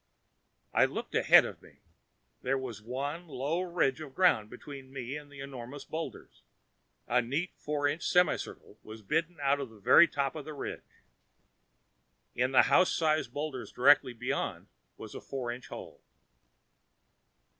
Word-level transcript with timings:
I 0.73 0.85
looked 0.85 1.13
ahead 1.13 1.45
of 1.45 1.61
me. 1.61 1.77
There 2.41 2.57
was 2.57 2.81
one 2.81 3.27
low 3.27 3.61
ridge 3.61 4.01
of 4.01 4.15
ground 4.15 4.49
between 4.49 4.91
me 4.91 5.15
and 5.15 5.29
the 5.31 5.41
enormous 5.41 5.85
boulders. 5.85 6.41
A 7.07 7.21
neat 7.21 7.51
four 7.59 7.87
inch 7.87 8.01
semicircle 8.03 8.79
was 8.81 9.03
bitten 9.03 9.37
out 9.43 9.59
of 9.59 9.69
the 9.69 9.79
very 9.79 10.07
top 10.07 10.35
of 10.35 10.43
the 10.43 10.55
ridge. 10.55 11.03
In 12.33 12.51
the 12.51 12.63
house 12.63 12.91
sized 12.91 13.31
boulder 13.31 13.63
directly 13.67 14.13
beyond 14.13 14.69
was 14.97 15.13
a 15.13 15.21
four 15.21 15.51
inch 15.51 15.67
hole. 15.67 16.01